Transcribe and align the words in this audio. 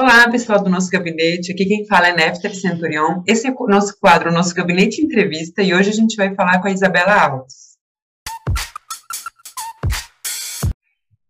Olá, 0.00 0.30
pessoal 0.30 0.62
do 0.62 0.70
nosso 0.70 0.88
gabinete. 0.90 1.50
Aqui 1.50 1.66
quem 1.66 1.84
fala 1.84 2.06
é 2.06 2.14
Néfter 2.14 2.54
Centurion. 2.54 3.20
Esse 3.26 3.48
é 3.48 3.50
o 3.50 3.66
nosso 3.66 3.98
quadro, 3.98 4.30
o 4.30 4.32
nosso 4.32 4.54
gabinete 4.54 5.02
entrevista, 5.02 5.60
e 5.60 5.74
hoje 5.74 5.90
a 5.90 5.92
gente 5.92 6.14
vai 6.14 6.32
falar 6.36 6.60
com 6.60 6.68
a 6.68 6.70
Isabela 6.70 7.20
Alves. 7.20 7.76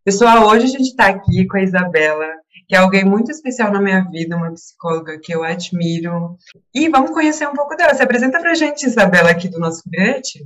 Pessoal, 0.04 0.46
hoje 0.46 0.66
a 0.66 0.68
gente 0.68 0.90
está 0.90 1.06
aqui 1.06 1.46
com 1.46 1.56
a 1.56 1.62
Isabela, 1.62 2.26
que 2.68 2.76
é 2.76 2.78
alguém 2.78 3.06
muito 3.06 3.30
especial 3.30 3.72
na 3.72 3.80
minha 3.80 4.02
vida, 4.02 4.36
uma 4.36 4.52
psicóloga 4.52 5.18
que 5.18 5.34
eu 5.34 5.42
admiro. 5.42 6.36
E 6.74 6.90
vamos 6.90 7.12
conhecer 7.12 7.48
um 7.48 7.54
pouco 7.54 7.74
dela. 7.74 7.94
Se 7.94 8.02
apresenta 8.02 8.38
pra 8.38 8.52
gente, 8.52 8.82
Isabela, 8.82 9.30
aqui 9.30 9.48
do 9.48 9.58
nosso 9.58 9.82
gabinete. 9.86 10.40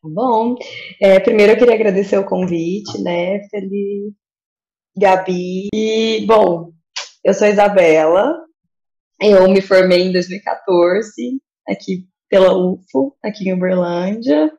Tá 0.00 0.08
bom. 0.08 0.54
É, 1.00 1.18
primeiro 1.18 1.54
eu 1.54 1.56
queria 1.56 1.74
agradecer 1.74 2.18
o 2.18 2.24
convite, 2.24 3.02
né, 3.02 3.48
Felipe? 3.48 4.21
Gabi. 4.96 5.68
E, 5.74 6.24
bom, 6.26 6.72
eu 7.24 7.34
sou 7.34 7.46
Isabela, 7.46 8.36
eu 9.20 9.48
me 9.48 9.60
formei 9.60 10.02
em 10.02 10.12
2014 10.12 11.40
aqui 11.68 12.06
pela 12.28 12.56
UFO, 12.56 13.16
aqui 13.22 13.48
em 13.48 13.52
Uberlândia, 13.52 14.50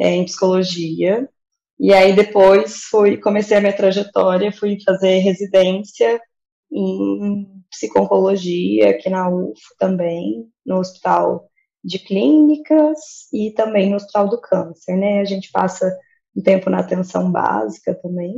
é, 0.00 0.10
em 0.10 0.24
psicologia. 0.24 1.28
E 1.78 1.92
aí 1.92 2.14
depois 2.14 2.84
fui, 2.90 3.16
comecei 3.16 3.56
a 3.56 3.60
minha 3.60 3.76
trajetória, 3.76 4.52
fui 4.52 4.78
fazer 4.84 5.18
residência 5.18 6.20
em 6.70 7.46
psiconcologia 7.70 8.90
aqui 8.90 9.10
na 9.10 9.28
UFO 9.28 9.76
também, 9.78 10.46
no 10.64 10.78
Hospital 10.78 11.48
de 11.84 11.98
Clínicas 11.98 12.98
e 13.32 13.50
também 13.50 13.90
no 13.90 13.96
Hospital 13.96 14.28
do 14.28 14.40
Câncer, 14.40 14.96
né? 14.96 15.20
A 15.20 15.24
gente 15.24 15.50
passa 15.50 15.96
um 16.36 16.42
tempo 16.42 16.70
na 16.70 16.78
atenção 16.78 17.30
básica 17.30 17.94
também. 17.94 18.34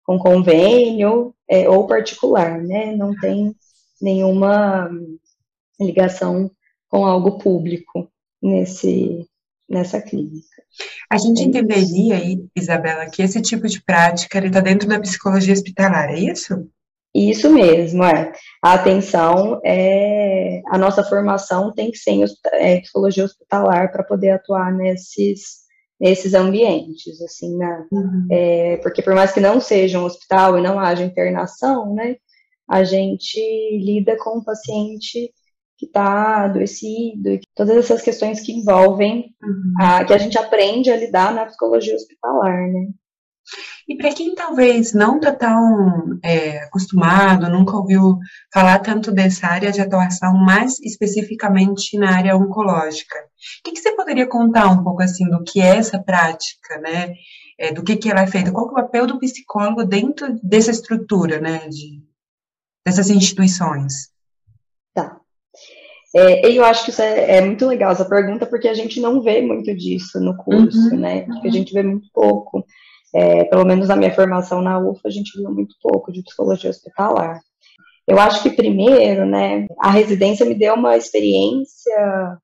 com 0.04 0.18
convênio 0.18 1.34
é, 1.48 1.68
ou 1.68 1.86
particular, 1.86 2.60
né? 2.60 2.94
Não 2.96 3.14
tem 3.14 3.54
nenhuma 4.00 4.90
ligação 5.80 6.50
com 6.88 7.06
algo 7.06 7.38
público 7.38 8.10
nesse, 8.42 9.26
nessa 9.68 10.00
clínica. 10.00 10.48
A 11.10 11.18
gente 11.18 11.42
é 11.42 11.44
entenderia 11.44 12.16
aí, 12.16 12.44
Isabela, 12.56 13.08
que 13.08 13.22
esse 13.22 13.40
tipo 13.40 13.68
de 13.68 13.82
prática 13.82 14.44
está 14.44 14.60
dentro 14.60 14.88
da 14.88 15.00
psicologia 15.00 15.52
hospitalar, 15.52 16.10
é 16.10 16.18
isso? 16.18 16.68
Isso 17.14 17.50
mesmo, 17.50 18.04
é. 18.04 18.32
A 18.62 18.74
atenção 18.74 19.60
é. 19.64 20.62
A 20.68 20.78
nossa 20.78 21.02
formação 21.02 21.72
tem 21.72 21.90
que 21.90 21.98
ser 21.98 22.12
em 22.12 22.24
é, 22.54 22.80
psicologia 22.80 23.24
hospitalar 23.24 23.90
para 23.90 24.04
poder 24.04 24.30
atuar 24.30 24.72
nesses, 24.72 25.60
nesses 26.00 26.34
ambientes, 26.34 27.20
assim, 27.20 27.56
né? 27.56 27.86
Uhum. 27.90 28.26
É, 28.30 28.76
porque 28.78 29.02
por 29.02 29.14
mais 29.14 29.32
que 29.32 29.40
não 29.40 29.60
seja 29.60 29.98
um 29.98 30.04
hospital 30.04 30.56
e 30.58 30.62
não 30.62 30.78
haja 30.78 31.04
internação, 31.04 31.94
né? 31.94 32.16
A 32.68 32.84
gente 32.84 33.40
lida 33.82 34.16
com 34.16 34.38
um 34.38 34.44
paciente 34.44 35.32
que 35.76 35.86
está 35.86 36.44
adoecido, 36.44 37.30
e 37.30 37.40
todas 37.54 37.74
essas 37.74 38.02
questões 38.02 38.40
que 38.42 38.52
envolvem, 38.52 39.34
uhum. 39.42 39.72
a, 39.80 40.04
que 40.04 40.12
a 40.12 40.18
gente 40.18 40.38
aprende 40.38 40.90
a 40.90 40.96
lidar 40.96 41.34
na 41.34 41.46
psicologia 41.46 41.96
hospitalar, 41.96 42.68
né? 42.70 42.88
E 43.88 43.96
para 43.96 44.12
quem 44.14 44.34
talvez 44.34 44.92
não 44.92 45.16
está 45.16 45.32
tão 45.32 46.18
é, 46.22 46.58
acostumado, 46.64 47.50
nunca 47.50 47.76
ouviu 47.76 48.18
falar 48.52 48.78
tanto 48.78 49.10
dessa 49.10 49.46
área 49.46 49.72
de 49.72 49.80
atuação, 49.80 50.34
mais 50.36 50.78
especificamente 50.80 51.98
na 51.98 52.16
área 52.16 52.36
oncológica, 52.36 53.18
o 53.18 53.62
que, 53.64 53.72
que 53.72 53.80
você 53.80 53.94
poderia 53.96 54.26
contar 54.26 54.68
um 54.68 54.84
pouco 54.84 55.02
assim 55.02 55.28
do 55.28 55.42
que 55.42 55.60
é 55.60 55.76
essa 55.76 55.98
prática, 55.98 56.78
né? 56.80 57.14
É, 57.58 57.72
do 57.72 57.82
que, 57.82 57.96
que 57.96 58.10
ela 58.10 58.22
é 58.22 58.26
feita, 58.26 58.52
qual 58.52 58.68
é 58.68 58.70
o 58.70 58.74
papel 58.74 59.06
do 59.06 59.18
psicólogo 59.18 59.84
dentro 59.84 60.38
dessa 60.42 60.70
estrutura, 60.70 61.40
né? 61.40 61.68
De, 61.68 62.02
dessas 62.86 63.10
instituições? 63.10 64.10
Tá. 64.94 65.20
É, 66.14 66.50
eu 66.50 66.64
acho 66.64 66.84
que 66.84 66.90
isso 66.90 67.02
é, 67.02 67.36
é, 67.36 67.40
muito 67.40 67.66
legal, 67.66 67.92
essa 67.92 68.04
pergunta, 68.04 68.44
porque 68.46 68.66
a 68.66 68.74
gente 68.74 69.00
não 69.00 69.22
vê 69.22 69.40
muito 69.42 69.74
disso 69.76 70.18
no 70.20 70.36
curso, 70.36 70.90
uhum, 70.90 70.98
né? 70.98 71.24
Uhum. 71.28 71.42
A 71.44 71.50
gente 71.50 71.72
vê 71.72 71.82
muito 71.82 72.08
pouco. 72.12 72.64
É, 73.14 73.44
pelo 73.44 73.64
menos 73.64 73.88
na 73.88 73.96
minha 73.96 74.14
formação 74.14 74.62
na 74.62 74.78
UFA, 74.78 75.08
a 75.08 75.10
gente 75.10 75.36
viu 75.36 75.50
muito 75.50 75.74
pouco 75.82 76.12
de 76.12 76.22
psicologia 76.22 76.70
hospitalar. 76.70 77.40
Eu 78.06 78.18
acho 78.18 78.42
que 78.42 78.50
primeiro, 78.50 79.26
né, 79.26 79.66
a 79.78 79.90
residência 79.90 80.46
me 80.46 80.54
deu 80.54 80.74
uma 80.74 80.96
experiência, 80.96 82.38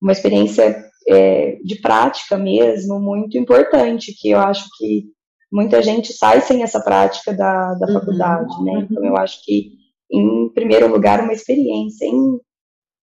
uma 0.00 0.12
experiência 0.12 0.84
é, 1.08 1.56
de 1.64 1.80
prática 1.80 2.36
mesmo 2.36 2.98
muito 3.00 3.36
importante, 3.36 4.14
que 4.18 4.30
eu 4.30 4.38
acho 4.38 4.66
que 4.76 5.04
muita 5.52 5.82
gente 5.82 6.12
sai 6.12 6.40
sem 6.40 6.62
essa 6.62 6.80
prática 6.80 7.34
da, 7.34 7.74
da 7.74 7.86
uhum, 7.86 7.92
faculdade, 7.92 8.64
né? 8.64 8.86
Então 8.90 9.04
eu 9.04 9.16
acho 9.16 9.44
que, 9.44 9.72
em 10.10 10.48
primeiro 10.54 10.88
lugar, 10.88 11.22
uma 11.22 11.32
experiência 11.32 12.06
em, 12.06 12.38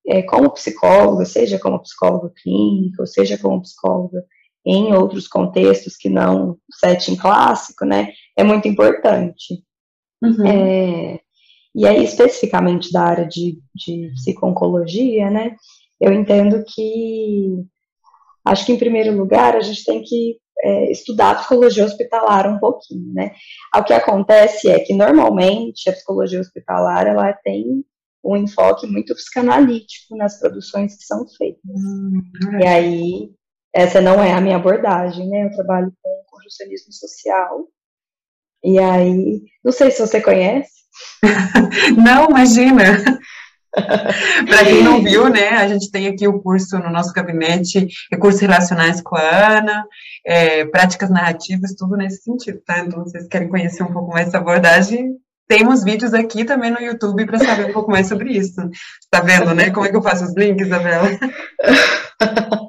é, 0.07 0.21
como 0.23 0.51
psicóloga, 0.51 1.25
seja 1.25 1.59
como 1.59 1.81
psicóloga 1.81 2.31
clínica, 2.41 3.01
ou 3.01 3.07
seja 3.07 3.37
como 3.37 3.61
psicóloga 3.61 4.23
em 4.69 4.93
outros 4.93 5.27
contextos 5.27 5.97
que 5.97 6.09
não 6.09 6.51
o 6.51 6.57
setting 6.71 7.15
clássico, 7.15 7.85
né, 7.85 8.11
é 8.37 8.43
muito 8.43 8.67
importante. 8.67 9.63
Uhum. 10.21 10.45
É, 10.45 11.19
e 11.73 11.87
aí, 11.87 12.03
especificamente 12.03 12.91
da 12.91 13.01
área 13.01 13.25
de, 13.25 13.59
de 13.73 14.11
psico-oncologia, 14.13 15.29
né, 15.31 15.55
eu 15.99 16.13
entendo 16.13 16.63
que, 16.67 17.65
acho 18.45 18.65
que 18.65 18.71
em 18.71 18.77
primeiro 18.77 19.17
lugar, 19.17 19.55
a 19.55 19.61
gente 19.61 19.83
tem 19.83 20.01
que 20.03 20.37
é, 20.61 20.91
estudar 20.91 21.31
a 21.31 21.35
psicologia 21.35 21.85
hospitalar 21.85 22.47
um 22.47 22.59
pouquinho, 22.59 23.11
né. 23.13 23.33
O 23.75 23.83
que 23.83 23.93
acontece 23.93 24.69
é 24.69 24.79
que, 24.79 24.93
normalmente, 24.93 25.89
a 25.89 25.93
psicologia 25.93 26.39
hospitalar, 26.39 27.07
ela 27.07 27.33
tem 27.33 27.83
um 28.23 28.35
enfoque 28.35 28.85
muito 28.85 29.15
psicanalítico 29.15 30.15
nas 30.15 30.39
produções 30.39 30.95
que 30.95 31.05
são 31.05 31.25
feitas. 31.37 31.61
Hum, 31.65 32.21
e 32.61 32.67
aí, 32.67 33.31
essa 33.73 34.01
não 34.01 34.23
é 34.23 34.33
a 34.33 34.41
minha 34.41 34.57
abordagem, 34.57 35.29
né? 35.29 35.45
Eu 35.45 35.51
trabalho 35.51 35.91
com 36.01 36.23
conjuncionismo 36.29 36.91
social. 36.91 37.67
E 38.63 38.77
aí, 38.79 39.41
não 39.63 39.71
sei 39.71 39.91
se 39.91 39.99
você 39.99 40.21
conhece. 40.21 40.71
não, 41.97 42.29
imagina. 42.29 42.83
Para 43.71 44.65
quem 44.65 44.83
não 44.83 45.01
viu, 45.03 45.29
né, 45.29 45.49
a 45.49 45.67
gente 45.67 45.91
tem 45.91 46.07
aqui 46.07 46.27
o 46.27 46.41
curso 46.41 46.79
no 46.79 46.89
nosso 46.89 47.13
gabinete, 47.13 47.87
recursos 48.11 48.41
relacionais 48.41 48.99
com 48.99 49.15
a 49.15 49.57
Ana, 49.57 49.85
é, 50.25 50.65
práticas 50.65 51.11
narrativas, 51.11 51.75
tudo 51.75 51.95
nesse 51.95 52.23
sentido, 52.23 52.59
tá? 52.65 52.79
Então, 52.79 53.03
vocês 53.03 53.27
querem 53.27 53.47
conhecer 53.47 53.83
um 53.83 53.93
pouco 53.93 54.11
mais 54.11 54.25
dessa 54.25 54.39
abordagem, 54.39 55.15
temos 55.47 55.83
vídeos 55.83 56.13
aqui 56.13 56.43
também 56.45 56.71
no 56.71 56.81
YouTube 56.81 57.25
para 57.25 57.39
saber 57.39 57.69
um 57.69 57.73
pouco 57.73 57.91
mais 57.91 58.07
sobre 58.07 58.33
isso. 58.33 58.55
Tá 59.09 59.21
vendo, 59.21 59.53
né? 59.53 59.71
Como 59.71 59.85
é 59.85 59.89
que 59.89 59.95
eu 59.95 60.01
faço 60.01 60.25
os 60.25 60.35
links, 60.35 60.67
Isabela? 60.67 61.09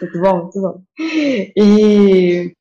muito 0.00 0.20
bom, 0.20 0.42
muito 0.42 0.60
bom. 0.60 0.82
E, 1.56 2.54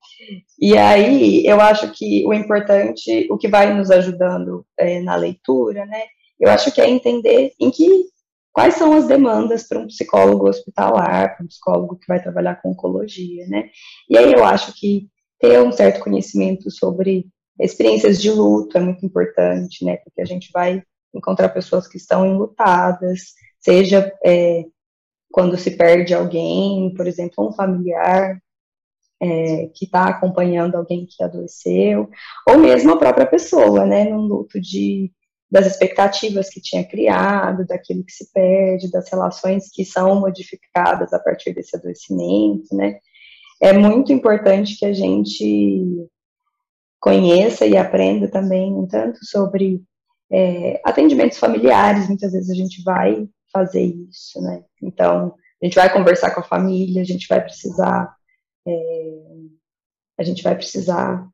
e 0.59 0.77
aí, 0.77 1.45
eu 1.45 1.59
acho 1.61 1.91
que 1.91 2.25
o 2.25 2.33
importante, 2.33 3.27
o 3.31 3.37
que 3.37 3.47
vai 3.47 3.73
nos 3.73 3.91
ajudando 3.91 4.65
é, 4.77 4.99
na 5.01 5.15
leitura, 5.15 5.85
né, 5.85 6.03
eu 6.39 6.49
acho 6.49 6.71
que 6.71 6.81
é 6.81 6.89
entender 6.89 7.53
em 7.59 7.71
que, 7.71 8.05
quais 8.51 8.75
são 8.75 8.93
as 8.93 9.07
demandas 9.07 9.67
para 9.67 9.79
um 9.79 9.87
psicólogo 9.87 10.49
hospitalar, 10.49 11.35
para 11.35 11.43
um 11.43 11.47
psicólogo 11.47 11.97
que 11.97 12.07
vai 12.07 12.21
trabalhar 12.21 12.61
com 12.61 12.71
oncologia, 12.71 13.47
né, 13.47 13.69
e 14.09 14.17
aí 14.17 14.31
eu 14.33 14.43
acho 14.43 14.73
que 14.73 15.07
ter 15.39 15.61
um 15.61 15.71
certo 15.71 16.03
conhecimento 16.03 16.69
sobre 16.71 17.27
experiências 17.59 18.21
de 18.21 18.29
luto 18.29 18.77
é 18.77 18.81
muito 18.81 19.05
importante, 19.05 19.83
né? 19.83 19.97
Porque 19.97 20.21
a 20.21 20.25
gente 20.25 20.49
vai 20.53 20.81
encontrar 21.13 21.49
pessoas 21.49 21.87
que 21.87 21.97
estão 21.97 22.25
enlutadas, 22.25 23.33
seja 23.59 24.11
é, 24.23 24.63
quando 25.37 25.55
se 25.55 25.77
perde 25.77 26.15
alguém, 26.15 26.91
por 26.95 27.05
exemplo, 27.05 27.47
um 27.47 27.51
familiar 27.51 28.41
é, 29.21 29.67
que 29.67 29.85
está 29.85 30.07
acompanhando 30.07 30.73
alguém 30.73 31.05
que 31.05 31.23
adoeceu, 31.23 32.09
ou 32.49 32.57
mesmo 32.57 32.93
a 32.93 32.97
própria 32.97 33.27
pessoa, 33.27 33.85
né? 33.85 34.05
Num 34.05 34.21
luto 34.21 34.59
de 34.59 35.11
das 35.49 35.67
expectativas 35.67 36.49
que 36.49 36.59
tinha 36.59 36.83
criado, 36.83 37.67
daquilo 37.67 38.03
que 38.03 38.11
se 38.11 38.33
perde, 38.33 38.89
das 38.89 39.11
relações 39.11 39.69
que 39.71 39.85
são 39.85 40.19
modificadas 40.19 41.13
a 41.13 41.19
partir 41.19 41.53
desse 41.53 41.77
adoecimento, 41.77 42.75
né? 42.75 42.97
É 43.61 43.71
muito 43.71 44.11
importante 44.11 44.75
que 44.75 44.87
a 44.87 44.93
gente 44.93 46.09
conheça 46.99 47.63
e 47.67 47.77
aprenda 47.77 48.27
também 48.27 48.73
um 48.73 48.87
tanto 48.87 49.19
sobre 49.23 49.83
é, 50.31 50.81
atendimentos 50.83 51.37
familiares, 51.37 52.07
muitas 52.07 52.31
vezes 52.31 52.49
a 52.49 52.55
gente 52.55 52.81
vai 52.81 53.29
fazer 53.51 53.83
isso, 53.83 54.41
né? 54.41 54.63
Então, 54.81 55.35
a 55.61 55.65
gente 55.65 55.75
vai 55.75 55.91
conversar 55.91 56.31
com 56.31 56.41
a 56.41 56.43
família, 56.43 57.01
a 57.01 57.05
gente 57.05 57.27
vai 57.27 57.41
precisar, 57.41 58.15
é, 58.67 58.73
a 60.19 60.23
gente 60.23 60.43
vai 60.43 60.55
precisar 60.55 61.27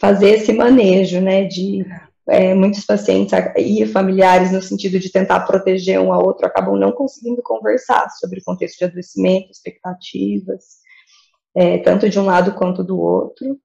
fazer 0.00 0.30
esse 0.30 0.52
manejo, 0.52 1.20
né, 1.20 1.44
de 1.44 1.84
é, 2.28 2.54
muitos 2.54 2.84
pacientes 2.84 3.32
e 3.56 3.86
familiares, 3.86 4.52
no 4.52 4.62
sentido 4.62 4.98
de 4.98 5.10
tentar 5.10 5.40
proteger 5.40 6.00
um 6.00 6.12
ao 6.12 6.24
outro, 6.24 6.46
acabam 6.46 6.76
não 6.76 6.92
conseguindo 6.92 7.42
conversar 7.42 8.08
sobre 8.10 8.40
o 8.40 8.44
contexto 8.44 8.78
de 8.78 8.84
adoecimento, 8.84 9.50
expectativas, 9.50 10.78
é, 11.54 11.78
tanto 11.78 12.08
de 12.08 12.18
um 12.18 12.24
lado 12.24 12.54
quanto 12.54 12.82
do 12.82 12.98
outro. 12.98 13.58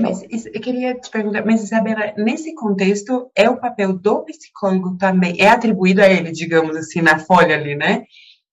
Mas, 0.00 0.46
eu 0.46 0.60
queria 0.60 0.94
te 0.94 1.10
perguntar, 1.10 1.44
mas 1.44 1.62
Isabela, 1.62 2.14
nesse 2.16 2.54
contexto, 2.54 3.30
é 3.36 3.48
o 3.50 3.60
papel 3.60 3.92
do 3.92 4.24
psicólogo 4.24 4.96
também, 4.96 5.36
é 5.38 5.48
atribuído 5.48 6.00
a 6.00 6.08
ele, 6.08 6.32
digamos 6.32 6.74
assim, 6.76 7.02
na 7.02 7.18
folha 7.18 7.56
ali, 7.56 7.76
né? 7.76 8.04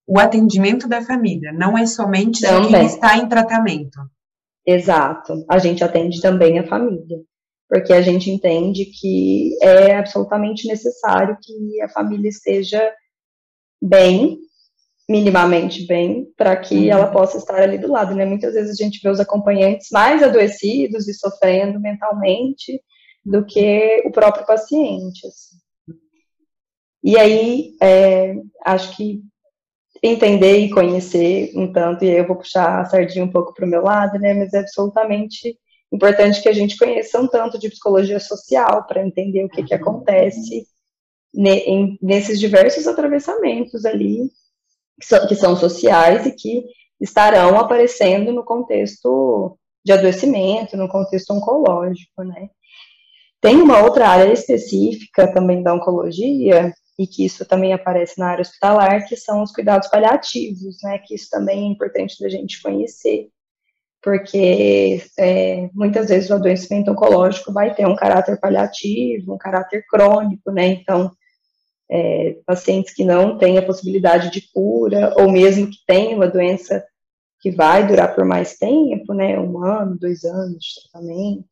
O 0.06 0.18
atendimento 0.18 0.86
da 0.86 1.02
família, 1.02 1.52
não 1.52 1.76
é 1.76 1.86
somente 1.86 2.40
de 2.40 2.68
quem 2.68 2.86
está 2.86 3.16
em 3.16 3.28
tratamento. 3.28 3.98
Exato, 4.66 5.44
a 5.48 5.58
gente 5.58 5.82
atende 5.82 6.20
também 6.20 6.58
a 6.58 6.66
família 6.66 7.18
porque 7.68 7.92
a 7.92 8.00
gente 8.00 8.30
entende 8.30 8.86
que 8.86 9.56
é 9.62 9.96
absolutamente 9.96 10.68
necessário 10.68 11.36
que 11.42 11.82
a 11.82 11.88
família 11.88 12.28
esteja 12.28 12.80
bem, 13.82 14.38
minimamente 15.08 15.86
bem, 15.86 16.26
para 16.36 16.56
que 16.56 16.74
uhum. 16.74 16.90
ela 16.90 17.06
possa 17.06 17.38
estar 17.38 17.60
ali 17.60 17.78
do 17.78 17.90
lado, 17.90 18.14
né? 18.14 18.24
Muitas 18.24 18.54
vezes 18.54 18.78
a 18.78 18.84
gente 18.84 19.00
vê 19.02 19.08
os 19.08 19.20
acompanhantes 19.20 19.88
mais 19.92 20.22
adoecidos 20.22 21.06
e 21.06 21.14
sofrendo 21.14 21.80
mentalmente 21.80 22.80
do 23.24 23.44
que 23.44 24.02
o 24.04 24.10
próprio 24.10 24.44
paciente. 24.44 25.26
Assim. 25.26 25.56
E 27.04 27.16
aí, 27.18 27.76
é, 27.80 28.34
acho 28.64 28.96
que 28.96 29.22
entender 30.02 30.58
e 30.58 30.70
conhecer 30.70 31.52
um 31.54 31.72
tanto, 31.72 32.04
e 32.04 32.10
aí 32.10 32.18
eu 32.18 32.26
vou 32.26 32.36
puxar 32.36 32.80
a 32.80 32.84
sardinha 32.84 33.24
um 33.24 33.30
pouco 33.30 33.54
para 33.54 33.64
o 33.64 33.68
meu 33.68 33.82
lado, 33.82 34.18
né? 34.18 34.34
Mas 34.34 34.52
é 34.54 34.58
absolutamente 34.58 35.56
importante 35.92 36.42
que 36.42 36.48
a 36.48 36.52
gente 36.52 36.76
conheça 36.76 37.20
um 37.20 37.28
tanto 37.28 37.58
de 37.58 37.68
psicologia 37.68 38.18
social 38.18 38.84
para 38.86 39.06
entender 39.06 39.44
o 39.44 39.48
que, 39.48 39.62
que 39.62 39.74
acontece 39.74 40.66
ne, 41.32 41.58
em, 41.60 41.98
nesses 42.02 42.40
diversos 42.40 42.86
atravessamentos 42.86 43.84
ali, 43.84 44.30
que 45.00 45.06
são, 45.06 45.26
que 45.26 45.34
são 45.34 45.56
sociais 45.56 46.26
e 46.26 46.32
que 46.32 46.64
estarão 47.00 47.58
aparecendo 47.58 48.32
no 48.32 48.44
contexto 48.44 49.58
de 49.84 49.92
adoecimento, 49.92 50.76
no 50.76 50.88
contexto 50.88 51.32
oncológico, 51.32 52.22
né? 52.24 52.48
Tem 53.40 53.60
uma 53.60 53.82
outra 53.82 54.08
área 54.08 54.32
específica 54.32 55.32
também 55.32 55.62
da 55.62 55.74
oncologia, 55.74 56.72
e 56.98 57.06
que 57.06 57.26
isso 57.26 57.44
também 57.44 57.74
aparece 57.74 58.18
na 58.18 58.28
área 58.28 58.42
hospitalar, 58.42 59.06
que 59.06 59.16
são 59.16 59.42
os 59.42 59.52
cuidados 59.52 59.88
paliativos, 59.88 60.78
né? 60.82 60.98
Que 60.98 61.14
isso 61.14 61.28
também 61.30 61.68
é 61.68 61.72
importante 61.72 62.18
da 62.20 62.28
gente 62.28 62.60
conhecer 62.62 63.28
porque 64.06 65.02
é, 65.18 65.68
muitas 65.74 66.08
vezes 66.08 66.30
o 66.30 66.34
adoecimento 66.34 66.92
oncológico 66.92 67.52
vai 67.52 67.74
ter 67.74 67.88
um 67.88 67.96
caráter 67.96 68.38
paliativo, 68.38 69.34
um 69.34 69.36
caráter 69.36 69.84
crônico, 69.90 70.52
né? 70.52 70.68
Então, 70.68 71.10
é, 71.90 72.38
pacientes 72.44 72.92
que 72.92 73.04
não 73.04 73.38
têm 73.38 73.58
a 73.58 73.64
possibilidade 73.64 74.30
de 74.30 74.50
cura, 74.52 75.14
ou 75.16 75.30
mesmo 75.30 75.70
que 75.70 75.78
tenham 75.86 76.16
uma 76.16 76.28
doença 76.28 76.84
que 77.40 77.50
vai 77.50 77.86
durar 77.86 78.14
por 78.14 78.24
mais 78.24 78.56
tempo, 78.56 79.14
né? 79.14 79.38
Um 79.38 79.62
ano, 79.64 79.98
dois 79.98 80.24
anos 80.24 80.58
de 80.58 80.90
tratamento. 80.90 81.48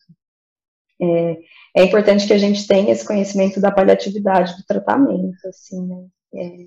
É, 1.01 1.39
é 1.77 1.85
importante 1.85 2.27
que 2.27 2.33
a 2.33 2.39
gente 2.39 2.67
tenha 2.67 2.93
esse 2.93 3.07
conhecimento 3.07 3.61
da 3.61 3.71
paliatividade 3.71 4.57
do 4.57 4.65
tratamento, 4.65 5.47
assim, 5.47 5.87
né? 5.87 6.07
É, 6.35 6.67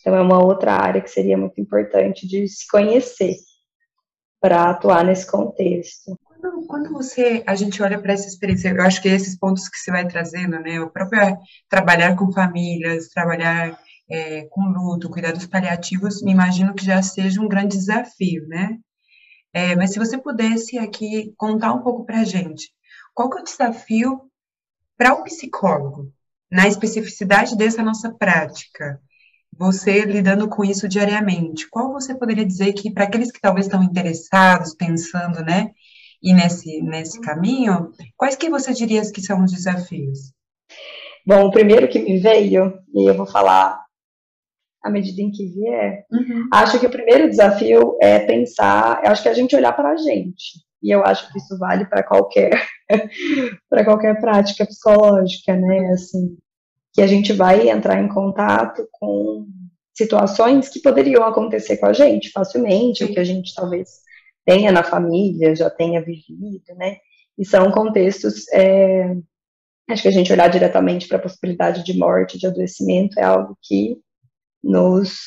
então, 0.00 0.14
é 0.14 0.20
uma 0.20 0.42
outra 0.42 0.72
área 0.72 1.00
que 1.00 1.10
seria 1.10 1.36
muito 1.36 1.60
importante 1.60 2.26
de 2.26 2.46
se 2.48 2.66
conhecer 2.68 3.36
para 4.40 4.70
atuar 4.70 5.04
nesse 5.04 5.30
contexto. 5.30 6.18
Quando, 6.68 6.92
você, 6.92 7.42
a 7.46 7.54
gente 7.54 7.82
olha 7.82 7.98
para 8.00 8.12
essa 8.12 8.28
experiência, 8.28 8.68
eu 8.68 8.82
acho 8.82 9.00
que 9.00 9.08
esses 9.08 9.36
pontos 9.38 9.68
que 9.68 9.78
você 9.78 9.90
vai 9.90 10.06
trazendo, 10.06 10.60
né, 10.60 10.78
o 10.80 10.90
próprio 10.90 11.20
é 11.20 11.36
trabalhar 11.68 12.14
com 12.14 12.30
famílias, 12.30 13.08
trabalhar 13.08 13.78
é, 14.08 14.42
com 14.50 14.60
luto, 14.68 15.08
cuidados 15.08 15.46
paliativos, 15.46 16.22
me 16.22 16.30
imagino 16.30 16.74
que 16.74 16.84
já 16.84 17.00
seja 17.02 17.40
um 17.40 17.48
grande 17.48 17.78
desafio, 17.78 18.46
né? 18.46 18.78
É, 19.52 19.74
mas 19.74 19.92
se 19.92 19.98
você 19.98 20.18
pudesse 20.18 20.78
aqui 20.78 21.32
contar 21.38 21.72
um 21.72 21.82
pouco 21.82 22.04
para 22.04 22.20
a 22.20 22.24
gente, 22.24 22.70
qual 23.14 23.30
que 23.30 23.38
é 23.38 23.40
o 23.40 23.44
desafio 23.44 24.30
para 24.96 25.14
o 25.14 25.24
psicólogo, 25.24 26.12
na 26.50 26.68
especificidade 26.68 27.56
dessa 27.56 27.82
nossa 27.82 28.12
prática? 28.12 29.00
você 29.58 30.04
lidando 30.04 30.48
com 30.48 30.64
isso 30.64 30.88
diariamente, 30.88 31.68
qual 31.68 31.92
você 31.92 32.14
poderia 32.14 32.46
dizer 32.46 32.72
que 32.74 32.92
para 32.92 33.04
aqueles 33.04 33.32
que 33.32 33.40
talvez 33.40 33.66
estão 33.66 33.82
interessados, 33.82 34.72
pensando, 34.74 35.42
né, 35.42 35.72
e 36.22 36.34
nesse 36.34 36.82
nesse 36.82 37.20
caminho, 37.20 37.92
quais 38.16 38.36
que 38.36 38.50
você 38.50 38.72
diria 38.72 39.02
que 39.12 39.20
são 39.20 39.44
os 39.44 39.52
desafios? 39.52 40.32
Bom, 41.26 41.46
o 41.46 41.50
primeiro 41.50 41.88
que 41.88 41.98
me 41.98 42.18
veio, 42.18 42.78
e 42.94 43.08
eu 43.08 43.14
vou 43.14 43.26
falar 43.26 43.78
à 44.82 44.90
medida 44.90 45.20
em 45.20 45.30
que 45.30 45.46
vier, 45.46 46.04
uhum. 46.10 46.48
acho 46.52 46.78
que 46.80 46.86
o 46.86 46.90
primeiro 46.90 47.28
desafio 47.28 47.96
é 48.00 48.20
pensar, 48.20 49.00
acho 49.04 49.22
que 49.22 49.28
é 49.28 49.32
a 49.32 49.34
gente 49.34 49.54
olhar 49.54 49.72
para 49.72 49.90
a 49.90 49.96
gente. 49.96 50.66
E 50.82 50.90
eu 50.94 51.04
acho 51.04 51.30
que 51.32 51.38
isso 51.38 51.58
vale 51.58 51.84
para 51.86 52.02
qualquer 52.02 52.50
para 53.68 53.84
qualquer 53.84 54.20
prática 54.20 54.64
psicológica, 54.64 55.56
né? 55.56 55.90
Assim, 55.92 56.36
que 56.94 57.02
a 57.02 57.06
gente 57.06 57.32
vai 57.32 57.68
entrar 57.68 58.00
em 58.00 58.08
contato 58.08 58.88
com 58.92 59.46
situações 59.94 60.68
que 60.68 60.80
poderiam 60.80 61.24
acontecer 61.24 61.76
com 61.76 61.86
a 61.86 61.92
gente 61.92 62.30
facilmente, 62.30 63.02
ou 63.02 63.10
que 63.10 63.18
a 63.18 63.24
gente 63.24 63.54
talvez 63.54 63.88
tenha 64.48 64.72
na 64.72 64.82
família, 64.82 65.54
já 65.54 65.68
tenha 65.68 66.00
vivido, 66.00 66.74
né? 66.74 66.96
E 67.36 67.44
são 67.44 67.70
contextos, 67.70 68.48
é, 68.50 69.14
acho 69.90 70.00
que 70.00 70.08
a 70.08 70.12
gente 70.12 70.32
olhar 70.32 70.48
diretamente 70.48 71.06
para 71.06 71.18
a 71.18 71.20
possibilidade 71.20 71.84
de 71.84 71.98
morte, 71.98 72.38
de 72.38 72.46
adoecimento, 72.46 73.20
é 73.20 73.24
algo 73.24 73.58
que 73.60 73.98
nos, 74.64 75.18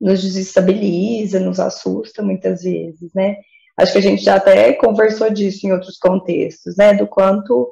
nos 0.00 0.22
desestabiliza, 0.22 1.38
nos 1.38 1.60
assusta 1.60 2.22
muitas 2.22 2.62
vezes, 2.62 3.12
né? 3.14 3.36
Acho 3.76 3.92
que 3.92 3.98
a 3.98 4.02
gente 4.02 4.24
já 4.24 4.36
até 4.36 4.72
conversou 4.72 5.28
disso 5.30 5.66
em 5.66 5.72
outros 5.72 5.98
contextos, 5.98 6.78
né? 6.78 6.94
Do 6.94 7.06
quanto 7.06 7.70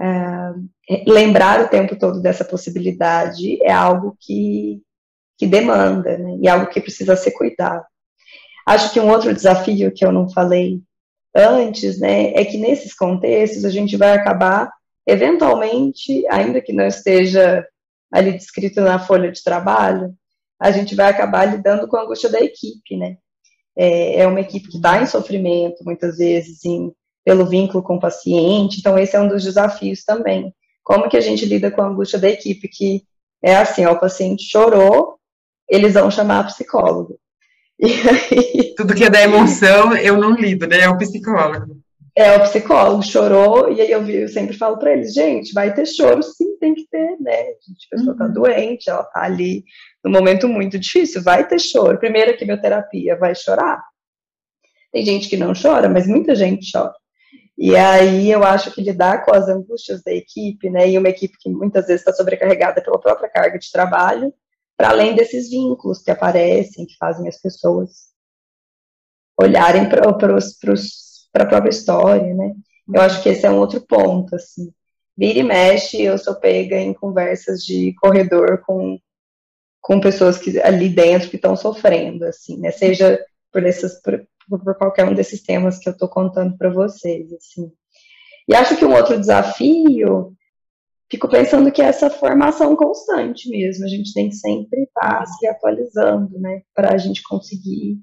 é, 0.00 1.04
lembrar 1.06 1.60
o 1.60 1.68
tempo 1.68 1.96
todo 1.96 2.20
dessa 2.20 2.44
possibilidade 2.44 3.62
é 3.62 3.70
algo 3.70 4.16
que, 4.18 4.82
que 5.38 5.46
demanda, 5.46 6.18
né, 6.18 6.36
e 6.42 6.48
algo 6.48 6.66
que 6.66 6.80
precisa 6.80 7.14
ser 7.14 7.30
cuidado. 7.30 7.84
Acho 8.70 8.92
que 8.92 9.00
um 9.00 9.10
outro 9.10 9.34
desafio 9.34 9.90
que 9.90 10.06
eu 10.06 10.12
não 10.12 10.30
falei 10.30 10.80
antes, 11.34 11.98
né, 11.98 12.32
é 12.34 12.44
que 12.44 12.56
nesses 12.56 12.94
contextos 12.94 13.64
a 13.64 13.68
gente 13.68 13.96
vai 13.96 14.12
acabar, 14.12 14.70
eventualmente, 15.04 16.24
ainda 16.28 16.60
que 16.60 16.72
não 16.72 16.86
esteja 16.86 17.66
ali 18.12 18.30
descrito 18.30 18.80
na 18.80 19.00
folha 19.00 19.32
de 19.32 19.42
trabalho, 19.42 20.14
a 20.56 20.70
gente 20.70 20.94
vai 20.94 21.10
acabar 21.10 21.46
lidando 21.46 21.88
com 21.88 21.96
a 21.96 22.02
angústia 22.02 22.30
da 22.30 22.40
equipe, 22.40 22.96
né? 22.96 23.16
É, 23.76 24.20
é 24.20 24.26
uma 24.28 24.40
equipe 24.40 24.68
que 24.68 24.76
está 24.76 25.02
em 25.02 25.06
sofrimento, 25.06 25.82
muitas 25.84 26.18
vezes, 26.18 26.64
em 26.64 26.92
pelo 27.24 27.46
vínculo 27.46 27.82
com 27.82 27.96
o 27.96 28.00
paciente. 28.00 28.78
Então, 28.78 28.96
esse 28.96 29.16
é 29.16 29.20
um 29.20 29.26
dos 29.26 29.42
desafios 29.42 30.04
também. 30.04 30.54
Como 30.84 31.08
que 31.08 31.16
a 31.16 31.20
gente 31.20 31.44
lida 31.44 31.72
com 31.72 31.82
a 31.82 31.88
angústia 31.88 32.20
da 32.20 32.28
equipe, 32.28 32.68
que 32.68 33.02
é 33.42 33.56
assim, 33.56 33.84
ó, 33.84 33.94
o 33.94 33.98
paciente 33.98 34.44
chorou, 34.48 35.18
eles 35.68 35.94
vão 35.94 36.08
chamar 36.08 36.38
a 36.38 36.44
psicólogo. 36.44 37.18
Aí, 37.82 38.74
Tudo 38.76 38.94
que 38.94 39.04
é 39.04 39.10
da 39.10 39.22
emoção, 39.22 39.96
eu 39.96 40.16
não 40.18 40.34
lido, 40.34 40.66
né? 40.66 40.80
É 40.80 40.88
o 40.88 40.98
psicólogo. 40.98 41.80
É, 42.16 42.36
o 42.36 42.42
psicólogo 42.42 43.02
chorou, 43.02 43.72
e 43.72 43.80
aí 43.80 43.90
eu, 43.90 44.06
eu 44.06 44.28
sempre 44.28 44.56
falo 44.56 44.78
para 44.78 44.92
eles, 44.92 45.14
gente, 45.14 45.52
vai 45.52 45.72
ter 45.72 45.86
choro, 45.86 46.22
sim, 46.22 46.58
tem 46.58 46.74
que 46.74 46.86
ter, 46.90 47.16
né? 47.20 47.40
A 47.40 47.96
pessoa 47.96 48.16
tá 48.16 48.26
uhum. 48.26 48.32
doente, 48.32 48.90
ela 48.90 49.04
tá 49.04 49.22
ali 49.22 49.64
num 50.04 50.10
momento 50.10 50.48
muito 50.48 50.78
difícil, 50.78 51.22
vai 51.22 51.46
ter 51.46 51.58
choro. 51.58 51.98
Primeira 51.98 52.36
quimioterapia, 52.36 53.16
vai 53.16 53.34
chorar? 53.34 53.80
Tem 54.92 55.04
gente 55.04 55.28
que 55.28 55.36
não 55.36 55.52
chora, 55.54 55.88
mas 55.88 56.06
muita 56.06 56.34
gente 56.34 56.70
chora. 56.70 56.92
E 57.56 57.76
aí 57.76 58.30
eu 58.30 58.42
acho 58.42 58.72
que 58.72 58.82
lidar 58.82 59.24
com 59.24 59.34
as 59.34 59.48
angústias 59.48 60.02
da 60.02 60.12
equipe, 60.12 60.68
né, 60.68 60.90
e 60.90 60.98
uma 60.98 61.10
equipe 61.10 61.36
que 61.38 61.48
muitas 61.48 61.86
vezes 61.86 62.00
está 62.00 62.12
sobrecarregada 62.12 62.82
pela 62.82 62.98
própria 62.98 63.28
carga 63.28 63.58
de 63.58 63.70
trabalho, 63.70 64.32
para 64.80 64.88
além 64.88 65.14
desses 65.14 65.50
vínculos 65.50 66.00
que 66.00 66.10
aparecem, 66.10 66.86
que 66.86 66.96
fazem 66.96 67.28
as 67.28 67.38
pessoas 67.38 68.14
olharem 69.38 69.86
para 69.86 70.08
a 70.08 71.46
própria 71.46 71.68
história, 71.68 72.34
né? 72.34 72.54
Eu 72.90 73.02
acho 73.02 73.22
que 73.22 73.28
esse 73.28 73.44
é 73.44 73.50
um 73.50 73.58
outro 73.58 73.82
ponto, 73.82 74.34
assim. 74.34 74.72
Vira 75.14 75.40
e 75.40 75.42
mexe, 75.42 76.00
eu 76.00 76.16
sou 76.16 76.34
pega 76.34 76.78
em 76.78 76.94
conversas 76.94 77.62
de 77.62 77.92
corredor 78.00 78.62
com, 78.64 78.98
com 79.82 80.00
pessoas 80.00 80.38
que 80.38 80.58
ali 80.62 80.88
dentro 80.88 81.28
que 81.28 81.36
estão 81.36 81.54
sofrendo, 81.54 82.24
assim, 82.24 82.58
né? 82.58 82.70
Seja 82.70 83.22
por 83.52 83.62
esses, 83.66 84.00
por, 84.00 84.26
por 84.48 84.74
qualquer 84.78 85.04
um 85.04 85.12
desses 85.12 85.42
temas 85.42 85.78
que 85.78 85.90
eu 85.90 85.92
estou 85.92 86.08
contando 86.08 86.56
para 86.56 86.70
vocês, 86.70 87.30
assim. 87.34 87.70
E 88.48 88.54
acho 88.54 88.78
que 88.78 88.86
um 88.86 88.94
outro 88.94 89.20
desafio, 89.20 90.34
fico 91.10 91.28
pensando 91.28 91.72
que 91.72 91.82
é 91.82 91.86
essa 91.86 92.08
formação 92.08 92.76
constante 92.76 93.50
mesmo, 93.50 93.84
a 93.84 93.88
gente 93.88 94.12
tem 94.14 94.28
que 94.28 94.36
sempre 94.36 94.82
estar 94.82 95.18
tá 95.18 95.26
se 95.26 95.46
atualizando, 95.46 96.38
né, 96.38 96.62
para 96.74 96.94
a 96.94 96.98
gente 96.98 97.22
conseguir, 97.22 98.00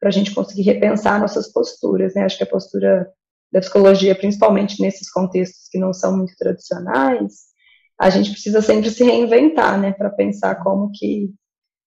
para 0.00 0.08
a 0.08 0.12
gente 0.12 0.34
conseguir 0.34 0.62
repensar 0.62 1.20
nossas 1.20 1.52
posturas, 1.52 2.14
né, 2.14 2.22
acho 2.24 2.38
que 2.38 2.44
a 2.44 2.48
postura 2.48 3.10
da 3.52 3.60
psicologia, 3.60 4.16
principalmente 4.16 4.80
nesses 4.80 5.10
contextos 5.10 5.68
que 5.70 5.78
não 5.78 5.92
são 5.92 6.16
muito 6.16 6.34
tradicionais, 6.36 7.54
a 8.00 8.10
gente 8.10 8.30
precisa 8.32 8.60
sempre 8.60 8.90
se 8.90 9.04
reinventar, 9.04 9.78
né, 9.78 9.92
para 9.92 10.10
pensar 10.10 10.56
como 10.62 10.90
que 10.92 11.32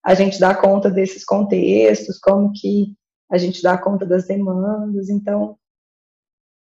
a 0.06 0.13
gente 0.13 0.39
dá 0.39 0.56
conta 0.56 0.89
desses 0.89 1.25
contextos, 1.25 2.17
como 2.20 2.51
que 2.53 2.96
a 3.29 3.38
gente 3.38 3.62
dá 3.62 3.77
conta 3.77 4.06
das 4.06 4.25
demandas. 4.25 5.10
Então, 5.10 5.58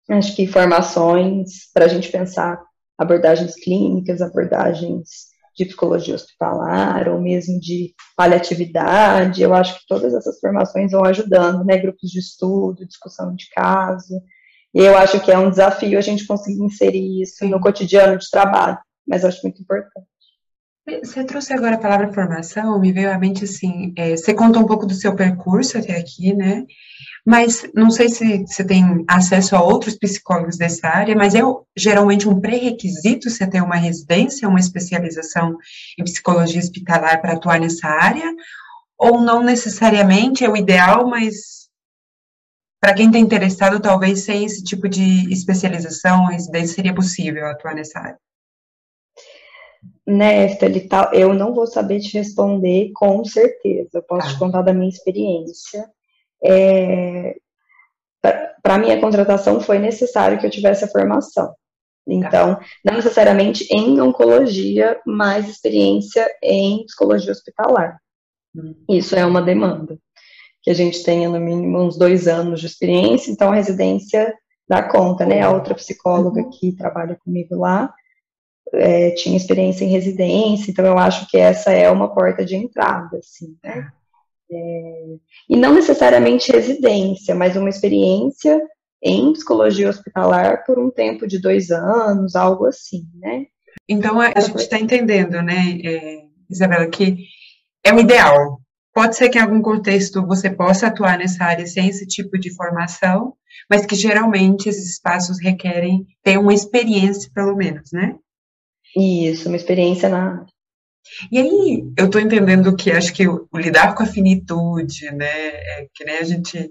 acho 0.08 0.36
que 0.36 0.42
informações 0.42 1.68
para 1.72 1.86
a 1.86 1.88
gente 1.88 2.12
pensar 2.12 2.64
abordagens 2.98 3.54
clínicas, 3.54 4.20
abordagens 4.20 5.34
de 5.56 5.66
psicologia 5.66 6.14
hospitalar, 6.14 7.08
ou 7.08 7.20
mesmo 7.20 7.60
de 7.60 7.94
paliatividade, 8.16 9.42
eu 9.42 9.54
acho 9.54 9.78
que 9.78 9.86
todas 9.86 10.12
essas 10.12 10.38
formações 10.40 10.90
vão 10.90 11.04
ajudando, 11.04 11.64
né, 11.64 11.78
grupos 11.78 12.10
de 12.10 12.18
estudo, 12.18 12.86
discussão 12.86 13.34
de 13.34 13.48
caso, 13.54 14.20
e 14.74 14.80
eu 14.80 14.96
acho 14.96 15.20
que 15.20 15.30
é 15.30 15.38
um 15.38 15.50
desafio 15.50 15.96
a 15.96 16.00
gente 16.00 16.26
conseguir 16.26 16.60
inserir 16.60 17.22
isso 17.22 17.46
no 17.46 17.60
cotidiano 17.60 18.18
de 18.18 18.28
trabalho, 18.28 18.78
mas 19.06 19.24
acho 19.24 19.40
muito 19.44 19.62
importante. 19.62 20.08
Você 21.02 21.24
trouxe 21.24 21.54
agora 21.54 21.76
a 21.76 21.80
palavra 21.80 22.12
formação, 22.12 22.78
me 22.78 22.92
veio 22.92 23.10
à 23.10 23.18
mente 23.18 23.44
assim, 23.44 23.94
é, 23.96 24.16
você 24.16 24.34
conta 24.34 24.58
um 24.58 24.66
pouco 24.66 24.84
do 24.84 24.92
seu 24.92 25.14
percurso 25.14 25.78
até 25.78 25.96
aqui, 25.96 26.34
né? 26.34 26.66
Mas 27.26 27.66
não 27.74 27.90
sei 27.90 28.10
se 28.10 28.46
você 28.46 28.62
tem 28.62 29.02
acesso 29.08 29.56
a 29.56 29.62
outros 29.62 29.96
psicólogos 29.96 30.58
dessa 30.58 30.88
área, 30.88 31.16
mas 31.16 31.34
é 31.34 31.40
geralmente 31.74 32.28
um 32.28 32.38
pré-requisito 32.38 33.30
você 33.30 33.48
ter 33.48 33.62
uma 33.62 33.76
residência, 33.76 34.48
uma 34.48 34.60
especialização 34.60 35.56
em 35.98 36.04
psicologia 36.04 36.60
hospitalar 36.60 37.22
para 37.22 37.32
atuar 37.32 37.58
nessa 37.58 37.88
área? 37.88 38.30
Ou 38.98 39.22
não 39.22 39.42
necessariamente 39.42 40.44
é 40.44 40.50
o 40.50 40.56
ideal, 40.56 41.08
mas 41.08 41.64
para 42.78 42.92
quem 42.92 43.06
está 43.06 43.18
interessado, 43.18 43.80
talvez 43.80 44.20
sem 44.20 44.44
esse 44.44 44.62
tipo 44.62 44.86
de 44.86 45.32
especialização, 45.32 46.26
residência 46.26 46.74
seria 46.74 46.94
possível 46.94 47.46
atuar 47.46 47.74
nessa 47.74 47.98
área? 47.98 48.18
Neftali, 50.06 50.86
tal, 50.86 51.10
eu 51.14 51.32
não 51.32 51.54
vou 51.54 51.66
saber 51.66 52.00
te 52.00 52.18
responder 52.18 52.90
com 52.94 53.24
certeza. 53.24 53.88
Eu 53.94 54.02
posso 54.02 54.28
ah. 54.28 54.30
te 54.32 54.38
contar 54.38 54.60
da 54.60 54.74
minha 54.74 54.90
experiência. 54.90 55.90
É, 56.44 57.36
Para 58.62 58.78
minha 58.78 59.00
contratação 59.00 59.60
foi 59.60 59.78
necessário 59.78 60.38
que 60.38 60.46
eu 60.46 60.50
tivesse 60.50 60.84
a 60.84 60.88
formação. 60.88 61.54
Então, 62.06 62.58
não 62.84 62.94
necessariamente 62.94 63.66
em 63.70 64.00
oncologia, 64.00 65.00
mas 65.06 65.48
experiência 65.48 66.28
em 66.42 66.84
psicologia 66.84 67.32
hospitalar. 67.32 67.98
Hum. 68.54 68.74
Isso 68.88 69.16
é 69.16 69.24
uma 69.24 69.40
demanda. 69.40 69.98
Que 70.62 70.70
a 70.70 70.74
gente 70.74 71.02
tenha 71.02 71.28
no 71.28 71.40
mínimo 71.40 71.82
uns 71.82 71.98
dois 71.98 72.28
anos 72.28 72.60
de 72.60 72.66
experiência, 72.66 73.30
então 73.30 73.50
a 73.50 73.54
residência 73.54 74.34
dá 74.68 74.82
conta, 74.82 75.26
né? 75.26 75.42
A 75.42 75.50
outra 75.50 75.74
psicóloga 75.74 76.40
uhum. 76.40 76.50
que 76.50 76.72
trabalha 76.72 77.18
comigo 77.22 77.56
lá, 77.56 77.92
é, 78.72 79.10
tinha 79.12 79.36
experiência 79.36 79.84
em 79.84 79.90
residência, 79.90 80.70
então 80.70 80.84
eu 80.84 80.98
acho 80.98 81.28
que 81.28 81.36
essa 81.36 81.70
é 81.70 81.90
uma 81.90 82.14
porta 82.14 82.44
de 82.44 82.56
entrada, 82.56 83.18
assim, 83.18 83.56
né? 83.62 83.92
É, 84.50 85.16
e 85.48 85.56
não 85.56 85.74
necessariamente 85.74 86.52
residência, 86.52 87.34
mas 87.34 87.56
uma 87.56 87.68
experiência 87.68 88.60
em 89.02 89.32
psicologia 89.32 89.88
hospitalar 89.88 90.64
por 90.64 90.78
um 90.78 90.90
tempo 90.90 91.26
de 91.26 91.38
dois 91.38 91.70
anos, 91.70 92.34
algo 92.34 92.66
assim, 92.66 93.04
né? 93.14 93.46
Então 93.88 94.20
a, 94.20 94.32
a 94.34 94.40
gente 94.40 94.60
está 94.60 94.78
entendendo, 94.78 95.42
né, 95.42 95.78
é, 95.84 96.22
Isabela, 96.50 96.86
que 96.88 97.18
é 97.84 97.92
o 97.92 98.00
ideal. 98.00 98.60
Pode 98.94 99.16
ser 99.16 99.28
que 99.28 99.38
em 99.38 99.42
algum 99.42 99.60
contexto 99.60 100.24
você 100.26 100.48
possa 100.48 100.86
atuar 100.86 101.18
nessa 101.18 101.44
área 101.44 101.66
sem 101.66 101.88
esse 101.88 102.06
tipo 102.06 102.38
de 102.38 102.54
formação, 102.54 103.34
mas 103.68 103.84
que 103.84 103.94
geralmente 103.94 104.68
esses 104.68 104.88
espaços 104.88 105.40
requerem 105.42 106.06
ter 106.22 106.38
uma 106.38 106.54
experiência, 106.54 107.30
pelo 107.34 107.56
menos, 107.56 107.90
né? 107.92 108.14
Isso, 108.96 109.48
uma 109.48 109.56
experiência 109.56 110.08
na 110.08 110.46
e 111.30 111.38
aí, 111.38 111.84
eu 111.96 112.06
estou 112.06 112.20
entendendo 112.20 112.74
que 112.76 112.90
acho 112.90 113.12
que 113.12 113.26
o, 113.28 113.48
lidar 113.54 113.94
com 113.94 114.02
a 114.02 114.06
finitude, 114.06 115.10
né, 115.12 115.26
é, 115.26 115.86
que 115.94 116.04
nem 116.04 116.18
a 116.18 116.24
gente 116.24 116.70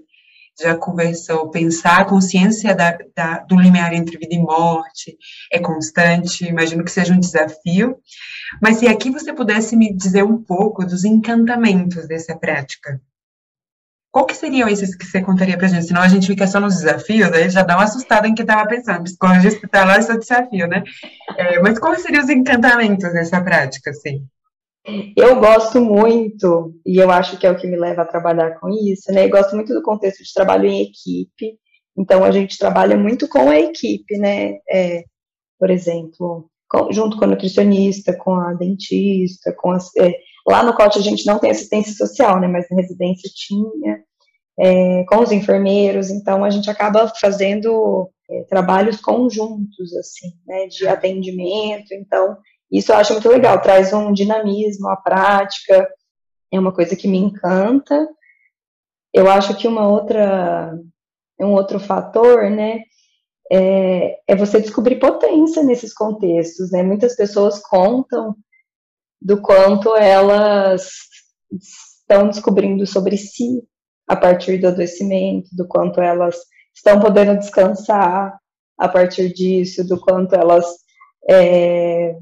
já 0.60 0.76
conversou, 0.76 1.50
pensar 1.50 2.00
a 2.00 2.04
consciência 2.04 2.74
da, 2.74 2.96
da, 3.16 3.38
do 3.40 3.58
limiar 3.58 3.92
entre 3.92 4.16
vida 4.16 4.34
e 4.34 4.38
morte 4.38 5.16
é 5.52 5.58
constante, 5.58 6.46
imagino 6.46 6.84
que 6.84 6.92
seja 6.92 7.12
um 7.12 7.18
desafio, 7.18 7.96
mas 8.62 8.76
se 8.76 8.86
aqui 8.86 9.10
você 9.10 9.32
pudesse 9.32 9.76
me 9.76 9.92
dizer 9.94 10.22
um 10.22 10.42
pouco 10.42 10.86
dos 10.86 11.04
encantamentos 11.04 12.06
dessa 12.06 12.36
prática, 12.36 13.00
qual 14.14 14.26
que 14.26 14.36
seriam 14.36 14.68
esses 14.68 14.94
que 14.94 15.04
você 15.04 15.20
contaria 15.20 15.58
pra 15.58 15.66
gente? 15.66 15.86
Senão 15.86 16.00
a 16.00 16.06
gente 16.06 16.28
fica 16.28 16.46
só 16.46 16.60
nos 16.60 16.76
desafios, 16.76 17.32
aí 17.32 17.50
já 17.50 17.64
dá 17.64 17.74
uma 17.74 17.82
assustada 17.82 18.28
em 18.28 18.34
que 18.34 18.42
estava 18.42 18.64
pensando. 18.68 19.02
Psicologia 19.02 19.50
hospitalar 19.50 19.98
é 19.98 20.16
desafio, 20.16 20.68
né? 20.68 20.84
É, 21.36 21.58
mas 21.60 21.80
quais 21.80 22.00
seriam 22.00 22.22
os 22.22 22.30
encantamentos 22.30 23.12
dessa 23.12 23.42
prática, 23.42 23.90
assim? 23.90 24.24
Eu 25.16 25.40
gosto 25.40 25.80
muito, 25.80 26.72
e 26.86 27.02
eu 27.02 27.10
acho 27.10 27.36
que 27.38 27.44
é 27.44 27.50
o 27.50 27.56
que 27.56 27.66
me 27.66 27.76
leva 27.76 28.02
a 28.02 28.06
trabalhar 28.06 28.52
com 28.60 28.68
isso, 28.70 29.10
né? 29.10 29.24
Eu 29.24 29.30
gosto 29.30 29.56
muito 29.56 29.74
do 29.74 29.82
contexto 29.82 30.22
de 30.22 30.32
trabalho 30.32 30.66
em 30.66 30.82
equipe. 30.82 31.58
Então, 31.98 32.22
a 32.22 32.30
gente 32.30 32.56
trabalha 32.56 32.96
muito 32.96 33.26
com 33.26 33.50
a 33.50 33.58
equipe, 33.58 34.16
né? 34.16 34.58
É, 34.70 35.02
por 35.58 35.70
exemplo, 35.70 36.48
com, 36.70 36.92
junto 36.92 37.16
com 37.16 37.24
a 37.24 37.28
nutricionista, 37.28 38.16
com 38.16 38.36
a 38.36 38.54
dentista, 38.54 39.52
com 39.58 39.72
as, 39.72 39.90
é, 39.96 40.12
Lá 40.46 40.62
no 40.62 40.74
COT 40.74 40.98
a 40.98 41.02
gente 41.02 41.26
não 41.26 41.38
tem 41.38 41.50
assistência 41.50 41.92
social, 41.94 42.38
né, 42.38 42.46
mas 42.46 42.66
na 42.70 42.76
residência 42.76 43.30
tinha, 43.34 44.02
é, 44.58 45.04
com 45.04 45.20
os 45.20 45.32
enfermeiros, 45.32 46.10
então 46.10 46.44
a 46.44 46.50
gente 46.50 46.70
acaba 46.70 47.10
fazendo 47.20 48.10
é, 48.30 48.42
trabalhos 48.44 49.00
conjuntos, 49.00 49.94
assim, 49.96 50.32
né, 50.46 50.66
de 50.66 50.86
atendimento, 50.86 51.92
então 51.92 52.36
isso 52.70 52.92
eu 52.92 52.96
acho 52.96 53.12
muito 53.12 53.28
legal, 53.28 53.60
traz 53.60 53.92
um 53.92 54.12
dinamismo 54.12 54.88
à 54.88 54.96
prática, 54.96 55.88
é 56.52 56.58
uma 56.58 56.72
coisa 56.72 56.96
que 56.96 57.08
me 57.08 57.18
encanta. 57.18 58.08
Eu 59.12 59.30
acho 59.30 59.56
que 59.56 59.68
uma 59.68 59.86
outra, 59.86 60.76
um 61.40 61.52
outro 61.52 61.78
fator, 61.78 62.50
né, 62.50 62.80
é, 63.50 64.18
é 64.26 64.36
você 64.36 64.60
descobrir 64.60 64.98
potência 64.98 65.62
nesses 65.62 65.94
contextos, 65.94 66.70
né, 66.70 66.82
muitas 66.82 67.14
pessoas 67.14 67.60
contam 67.60 68.34
do 69.24 69.40
quanto 69.40 69.96
elas 69.96 70.90
estão 71.50 72.28
descobrindo 72.28 72.86
sobre 72.86 73.16
si 73.16 73.66
a 74.06 74.14
partir 74.14 74.58
do 74.58 74.68
adoecimento, 74.68 75.48
do 75.56 75.66
quanto 75.66 75.98
elas 75.98 76.36
estão 76.74 77.00
podendo 77.00 77.38
descansar 77.38 78.38
a 78.78 78.88
partir 78.88 79.32
disso, 79.32 79.86
do 79.88 79.98
quanto 79.98 80.34
elas 80.34 80.66
é, 81.26 82.18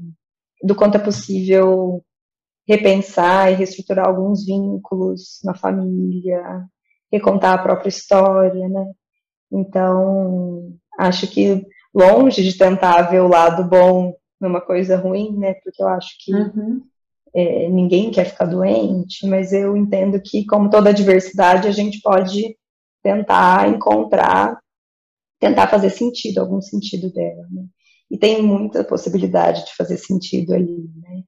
do 0.63 0.73
quanto 0.73 0.95
é 0.95 0.99
possível 0.99 2.01
repensar 2.65 3.51
e 3.51 3.55
reestruturar 3.55 4.07
alguns 4.07 4.45
vínculos 4.45 5.41
na 5.43 5.53
família, 5.53 6.41
recontar 7.11 7.59
a 7.59 7.61
própria 7.61 7.89
história, 7.89 8.69
né? 8.69 8.93
Então, 9.51 10.73
acho 10.97 11.27
que 11.27 11.67
longe 11.93 12.41
de 12.41 12.57
tentar 12.57 13.01
ver 13.03 13.19
o 13.19 13.27
lado 13.27 13.65
bom 13.65 14.15
numa 14.39 14.61
coisa 14.61 14.95
ruim, 14.95 15.37
né? 15.37 15.55
Porque 15.55 15.83
eu 15.83 15.87
acho 15.89 16.15
que 16.23 16.33
uhum 16.33 16.81
é, 17.35 17.67
ninguém 17.67 18.11
quer 18.11 18.25
ficar 18.25 18.45
doente, 18.45 19.25
mas 19.27 19.51
eu 19.51 19.75
entendo 19.75 20.21
que, 20.21 20.45
como 20.45 20.69
toda 20.69 20.93
diversidade, 20.93 21.67
a 21.67 21.71
gente 21.71 21.99
pode 22.01 22.55
tentar 23.01 23.67
encontrar, 23.69 24.59
tentar 25.39 25.67
fazer 25.67 25.89
sentido, 25.89 26.39
algum 26.39 26.61
sentido 26.61 27.11
dela, 27.11 27.47
né? 27.51 27.65
E 28.09 28.17
tem 28.17 28.41
muita 28.41 28.83
possibilidade 28.83 29.65
de 29.65 29.75
fazer 29.75 29.97
sentido 29.97 30.53
ali, 30.53 30.89
né? 30.95 31.23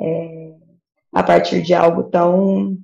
É, 0.00 0.54
a 1.12 1.22
partir 1.22 1.62
de 1.62 1.74
algo 1.74 2.04
tão, 2.04 2.78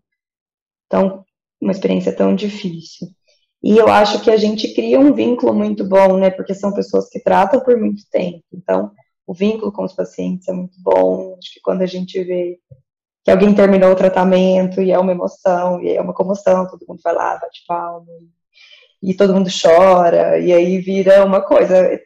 tão, 0.88 1.24
uma 1.60 1.72
experiência 1.72 2.14
tão 2.14 2.34
difícil. 2.34 3.08
E 3.62 3.76
eu 3.76 3.88
acho 3.88 4.22
que 4.22 4.30
a 4.30 4.36
gente 4.36 4.72
cria 4.74 5.00
um 5.00 5.12
vínculo 5.12 5.54
muito 5.54 5.84
bom, 5.86 6.16
né? 6.18 6.30
Porque 6.30 6.54
são 6.54 6.72
pessoas 6.72 7.08
que 7.08 7.20
tratam 7.20 7.60
por 7.60 7.76
muito 7.78 8.02
tempo. 8.10 8.44
Então, 8.52 8.92
o 9.30 9.32
vínculo 9.32 9.70
com 9.70 9.84
os 9.84 9.92
pacientes 9.92 10.48
é 10.48 10.52
muito 10.52 10.76
bom. 10.82 11.36
Acho 11.38 11.54
que 11.54 11.60
quando 11.60 11.82
a 11.82 11.86
gente 11.86 12.20
vê 12.24 12.58
que 13.24 13.30
alguém 13.30 13.54
terminou 13.54 13.92
o 13.92 13.96
tratamento 13.96 14.82
e 14.82 14.90
é 14.90 14.98
uma 14.98 15.12
emoção, 15.12 15.80
e 15.80 15.94
é 15.94 16.00
uma 16.00 16.12
comoção, 16.12 16.66
todo 16.66 16.84
mundo 16.88 17.00
vai 17.00 17.14
lá, 17.14 17.38
bate 17.38 17.62
palma, 17.64 18.10
e, 19.00 19.12
e 19.12 19.14
todo 19.14 19.32
mundo 19.32 19.48
chora, 19.48 20.36
e 20.40 20.52
aí 20.52 20.80
vira 20.80 21.24
uma 21.24 21.40
coisa, 21.40 21.96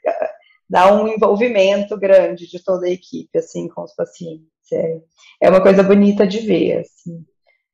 dá 0.69 0.93
um 0.93 1.09
envolvimento 1.09 1.97
grande 1.97 2.47
de 2.47 2.63
toda 2.63 2.85
a 2.85 2.91
equipe, 2.91 3.39
assim, 3.39 3.69
com 3.69 3.85
os 3.85 3.95
pacientes. 3.95 4.45
É, 4.71 4.99
é 5.45 5.49
uma 5.49 5.63
coisa 5.63 5.83
bonita 5.83 6.27
de 6.27 6.41
ver, 6.41 6.81
assim. 6.81 7.25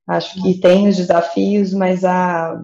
Acho 0.06 0.40
que 0.40 0.60
tem 0.60 0.86
os 0.86 0.96
desafios, 0.96 1.74
mas 1.74 2.04
a 2.04 2.62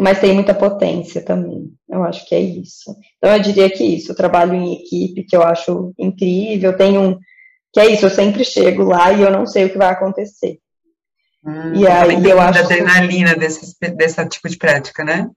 mas 0.00 0.20
tem 0.20 0.32
muita 0.32 0.54
potência 0.54 1.22
também. 1.22 1.72
Eu 1.88 2.02
acho 2.02 2.26
que 2.26 2.34
é 2.34 2.40
isso. 2.40 2.94
Então 3.16 3.32
eu 3.34 3.40
diria 3.40 3.70
que 3.70 3.84
isso, 3.84 4.12
eu 4.12 4.16
trabalho 4.16 4.54
em 4.54 4.74
equipe, 4.74 5.24
que 5.24 5.36
eu 5.36 5.42
acho 5.42 5.92
incrível, 5.98 6.76
tenho 6.76 7.00
um 7.00 7.18
que 7.72 7.80
é 7.80 7.86
isso, 7.86 8.06
eu 8.06 8.10
sempre 8.10 8.44
chego 8.44 8.84
lá 8.84 9.12
e 9.12 9.22
eu 9.22 9.32
não 9.32 9.44
sei 9.44 9.64
o 9.64 9.70
que 9.70 9.76
vai 9.76 9.88
acontecer. 9.88 10.58
Hum, 11.44 11.74
e 11.74 11.88
aí 11.88 12.24
eu 12.24 12.40
acho. 12.40 12.60
adrenalina 12.60 13.34
desse, 13.34 13.76
desse 13.96 14.28
tipo 14.28 14.48
de 14.48 14.56
prática, 14.56 15.02
né? 15.02 15.28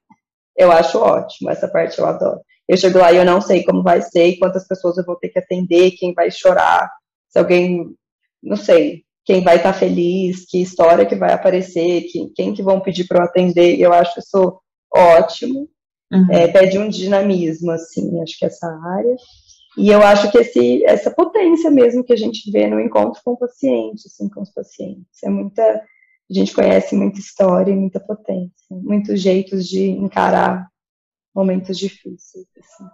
Eu 0.56 0.72
acho 0.72 1.00
ótimo, 1.00 1.50
essa 1.50 1.68
parte 1.68 1.98
eu 1.98 2.06
adoro. 2.06 2.40
Eu 2.68 2.78
chego 2.78 3.00
lá 3.00 3.12
e 3.12 3.18
eu 3.18 3.26
não 3.26 3.42
sei 3.42 3.64
como 3.64 3.82
vai 3.82 4.04
ser, 4.04 4.38
quantas 4.38 4.68
pessoas 4.68 4.98
eu 4.98 5.06
vou 5.06 5.16
ter 5.16 5.30
que 5.30 5.40
atender, 5.40 5.92
quem 5.92 6.14
vai 6.14 6.30
chorar, 6.30 6.88
se 7.28 7.40
alguém, 7.40 7.88
não 8.44 8.56
sei, 8.56 9.04
quem 9.28 9.44
vai 9.44 9.58
estar 9.58 9.74
feliz, 9.74 10.46
que 10.46 10.62
história 10.62 11.06
que 11.06 11.16
vai 11.16 11.34
aparecer, 11.34 12.04
quem, 12.04 12.30
quem 12.34 12.54
que 12.54 12.64
vão 12.64 12.80
pedir 12.80 13.06
para 13.06 13.20
eu 13.20 13.26
atender. 13.26 13.78
Eu 13.78 13.92
acho 13.92 14.18
isso 14.18 14.58
ótimo. 14.92 15.68
Uhum. 16.10 16.32
É, 16.32 16.48
pede 16.48 16.80
um 16.80 16.88
dinamismo, 16.88 17.72
assim, 17.72 18.22
acho 18.22 18.40
que 18.40 18.46
essa 18.46 18.66
área. 18.68 19.16
E 19.78 19.90
eu 19.90 20.02
acho 20.02 20.32
que 20.32 20.38
esse, 20.38 20.82
essa 20.86 21.12
potência 21.12 21.70
mesmo 21.70 22.06
que 22.06 22.14
a 22.14 22.16
gente 22.16 22.50
vê 22.50 22.68
no 22.68 22.80
encontro 22.80 23.22
com 23.22 23.34
o 23.34 23.38
paciente, 23.38 24.08
assim, 24.08 24.30
com 24.30 24.42
os 24.42 24.50
pacientes, 24.50 25.22
é 25.22 25.30
muita, 25.30 25.62
a 25.62 26.34
gente 26.34 26.54
conhece 26.54 26.96
muita 26.96 27.20
história 27.20 27.74
e 27.74 27.76
muita 27.76 28.00
potência, 28.00 28.54
muitos 28.72 29.22
jeitos 29.22 29.68
de 29.68 29.90
encarar 29.90 30.70
momentos 31.36 31.78
difíceis. 31.78 32.48
Assim. 32.58 32.90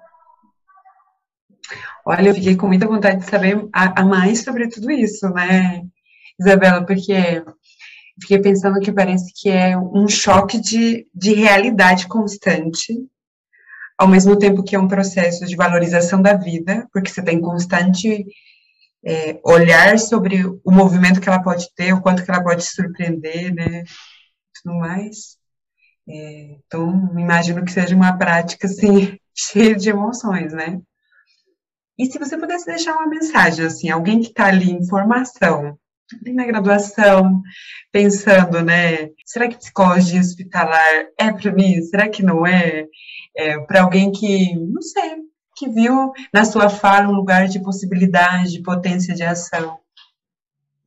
Olha, 2.08 2.30
eu 2.30 2.34
fiquei 2.34 2.56
com 2.56 2.68
muita 2.68 2.88
vontade 2.88 3.20
de 3.20 3.30
saber 3.30 3.70
a, 3.72 4.02
a 4.02 4.04
mais 4.04 4.44
sobre 4.44 4.68
tudo 4.68 4.90
isso, 4.90 5.30
né, 5.30 5.84
Isabela, 6.40 6.86
porque 6.86 7.44
fiquei 8.22 8.40
pensando 8.40 8.80
que 8.80 8.92
parece 8.92 9.32
que 9.36 9.50
é 9.50 9.78
um 9.78 10.08
choque 10.08 10.60
de, 10.60 11.08
de 11.13 11.34
realidade 11.34 12.08
constante, 12.08 12.94
ao 13.98 14.08
mesmo 14.08 14.38
tempo 14.38 14.63
que 14.63 14.75
é 14.75 14.80
um 14.80 14.88
processo 14.88 15.46
de 15.46 15.56
valorização 15.56 16.22
da 16.22 16.34
vida, 16.34 16.88
porque 16.92 17.10
você 17.10 17.24
tem 17.24 17.40
constante 17.40 18.25
é, 19.06 19.40
olhar 19.44 20.00
sobre 20.00 20.46
o 20.46 20.72
movimento 20.72 21.20
que 21.20 21.28
ela 21.28 21.42
pode 21.42 21.74
ter, 21.75 21.94
o 21.94 22.02
quanto 22.02 22.24
que 22.24 22.32
ela 22.32 22.44
pode 22.44 22.63
surpreender, 22.63 23.54
né, 23.54 23.84
tudo 24.62 24.75
mais. 24.78 25.38
É, 26.08 26.58
então, 26.66 27.12
imagino 27.18 27.63
que 27.63 27.72
seja 27.72 27.96
uma 27.96 28.18
prática, 28.18 28.68
assim, 28.68 29.18
cheia 29.36 29.75
de 29.75 29.90
emoções, 29.90 30.54
né? 30.54 30.82
E 31.98 32.08
se 32.08 32.18
você 32.18 32.38
pudesse 32.38 32.66
deixar 32.66 32.94
uma 32.94 33.08
mensagem, 33.08 33.66
assim, 33.66 33.90
alguém 33.90 34.20
que 34.20 34.28
está 34.28 34.48
ali 34.48 34.72
em 34.72 34.86
formação, 34.88 35.78
na 36.34 36.46
graduação, 36.46 37.42
pensando, 37.92 38.62
né, 38.62 39.10
será 39.26 39.48
que 39.48 39.58
psicologia 39.58 40.20
hospitalar 40.20 41.08
é 41.18 41.32
para 41.32 41.52
mim? 41.52 41.82
Será 41.82 42.10
que 42.10 42.24
não 42.24 42.46
é? 42.46 42.86
é 43.36 43.60
para 43.62 43.82
alguém 43.82 44.12
que, 44.12 44.56
não 44.56 44.82
sei, 44.82 45.16
que 45.56 45.70
viu 45.70 46.12
na 46.34 46.46
sua 46.46 46.70
fala 46.70 47.08
um 47.08 47.16
lugar 47.16 47.48
de 47.48 47.62
possibilidade, 47.62 48.52
de 48.52 48.62
potência 48.62 49.13
de 49.13 49.24
ação. 49.24 49.78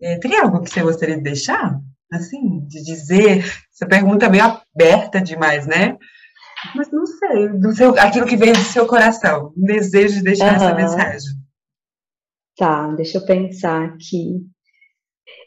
É, 0.00 0.18
teria 0.18 0.42
algo 0.42 0.62
que 0.62 0.70
você 0.70 0.83
gostaria 0.83 1.16
de 1.16 1.22
deixar? 1.22 1.81
Assim, 2.12 2.61
de 2.66 2.83
dizer? 2.85 3.44
Essa 3.72 3.87
pergunta 3.87 4.26
é 4.26 4.29
meio 4.29 4.44
aberta 4.44 5.20
demais, 5.20 5.66
né? 5.66 5.96
Mas 6.74 6.90
não 6.90 7.07
sei, 7.07 7.48
do 7.48 7.74
seu, 7.74 7.98
aquilo 7.98 8.26
que 8.26 8.37
veio 8.37 8.55
do 8.55 8.61
seu 8.61 8.87
coração, 8.87 9.52
um 9.57 9.64
desejo 9.64 10.16
de 10.16 10.22
deixar 10.22 10.48
uhum. 10.48 10.55
essa 10.57 10.74
mensagem. 10.74 11.31
Tá, 12.57 12.88
deixa 12.94 13.18
eu 13.18 13.26
pensar 13.26 13.85
aqui. 13.85 14.46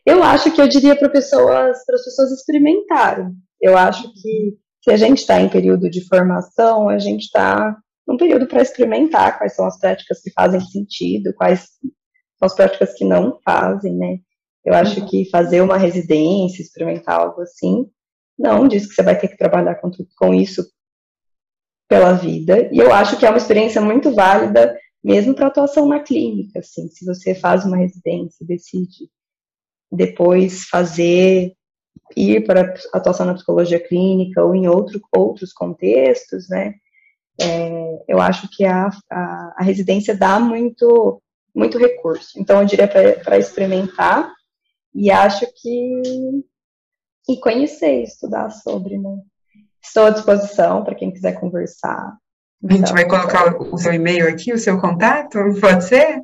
Eu 0.06 0.24
acho 0.24 0.52
que 0.52 0.62
eu 0.62 0.68
diria 0.68 0.96
para 0.96 1.10
pessoas, 1.10 1.86
para 1.86 1.96
as 1.96 2.04
pessoas 2.04 2.32
experimentarem. 2.32 3.32
Eu 3.62 3.78
acho 3.78 4.12
que 4.14 4.58
se 4.84 4.92
a 4.92 4.98
gente 4.98 5.20
está 5.20 5.40
em 5.40 5.50
período 5.50 5.90
de 5.90 6.08
formação, 6.08 6.90
a 6.90 6.98
gente 6.98 7.24
está 7.24 7.78
num 8.08 8.18
período 8.18 8.48
para 8.48 8.62
experimentar 8.62 9.38
quais 9.38 9.56
são 9.56 9.66
as 9.66 9.78
práticas 9.80 10.22
que 10.22 10.32
fazem 10.32 10.60
sentido, 10.62 11.34
quais 11.36 11.68
são 12.38 12.46
as 12.46 12.56
práticas 12.56 12.94
que 12.94 13.06
não 13.06 13.40
fazem, 13.44 13.96
né? 13.96 14.18
Eu 14.66 14.74
acho 14.74 15.06
que 15.08 15.30
fazer 15.30 15.62
uma 15.62 15.78
residência, 15.78 16.62
experimentar 16.62 17.20
algo 17.20 17.42
assim, 17.42 17.86
não 18.38 18.68
diz 18.68 18.88
que 18.88 18.94
você 18.94 19.04
vai 19.04 19.18
ter 19.18 19.28
que 19.28 19.38
trabalhar 19.38 19.76
com, 19.76 19.92
com 20.18 20.34
isso 20.34 20.64
pela 21.88 22.14
vida. 22.14 22.70
E 22.72 22.78
eu 22.78 22.94
acho 22.94 23.18
que 23.18 23.26
é 23.26 23.30
uma 23.30 23.38
experiência 23.38 23.82
muito 23.82 24.14
válida, 24.14 24.78
mesmo 25.04 25.34
para 25.34 25.48
atuação 25.48 25.88
na 25.88 26.00
clínica, 26.00 26.60
assim, 26.60 26.88
se 26.90 27.06
você 27.06 27.34
faz 27.34 27.66
uma 27.66 27.78
residência, 27.78 28.46
decide 28.46 29.10
depois 29.92 30.66
fazer 30.66 31.54
ir 32.16 32.46
para 32.46 32.74
atuação 32.94 33.26
na 33.26 33.34
psicologia 33.34 33.80
clínica 33.80 34.44
ou 34.44 34.56
em 34.56 34.68
outro, 34.68 35.00
outros 35.16 35.54
contextos, 35.54 36.50
né? 36.50 36.76
É, 37.42 38.04
eu 38.08 38.20
acho 38.20 38.50
que 38.50 38.66
a, 38.66 38.90
a, 39.10 39.56
a, 39.58 39.64
residência 39.64 40.16
dá 40.16 40.40
muito, 40.40 41.22
muito 41.56 41.78
recurso. 41.78 42.38
Então, 42.38 42.60
eu 42.60 42.66
diria 42.66 42.88
para 42.88 43.38
experimentar 43.38 44.30
e 44.94 45.10
acho 45.10 45.46
que 45.56 46.02
e 47.30 47.40
conhecer, 47.40 48.04
estudar 48.04 48.50
sobre, 48.50 48.98
né? 48.98 49.18
Estou 49.82 50.08
à 50.08 50.10
disposição 50.10 50.84
para 50.84 50.96
quem 50.96 51.12
quiser 51.12 51.40
conversar. 51.40 52.18
A 52.68 52.74
gente 52.74 52.92
vai 52.92 53.04
então, 53.04 53.18
colocar 53.18 53.56
o 53.56 53.78
seu 53.78 53.94
e-mail 53.94 54.28
aqui, 54.28 54.52
o 54.52 54.58
seu 54.58 54.80
contato, 54.82 55.40
pode 55.62 55.86
ser? 55.86 56.22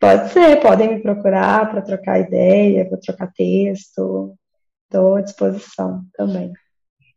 Pode 0.00 0.32
ser, 0.32 0.60
podem 0.60 0.94
me 0.94 1.02
procurar 1.02 1.68
para 1.70 1.82
trocar 1.82 2.20
ideia, 2.20 2.88
para 2.88 2.98
trocar 2.98 3.32
texto. 3.32 4.36
Estou 4.84 5.16
à 5.16 5.20
disposição 5.20 6.04
também. 6.14 6.52